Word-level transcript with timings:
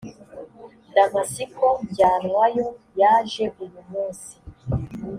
damasiko 0.95 1.67
njyanwayo 1.87 2.67
yajeuyumunsi 3.01 4.33